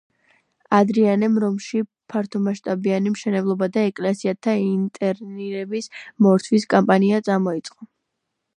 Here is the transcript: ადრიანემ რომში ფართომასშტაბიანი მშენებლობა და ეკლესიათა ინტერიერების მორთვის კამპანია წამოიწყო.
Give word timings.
ადრიანემ 0.75 1.35
რომში 1.43 1.81
ფართომასშტაბიანი 2.13 3.13
მშენებლობა 3.17 3.69
და 3.77 3.83
ეკლესიათა 3.91 4.57
ინტერიერების 4.63 5.93
მორთვის 6.27 6.69
კამპანია 6.75 7.21
წამოიწყო. 7.31 7.91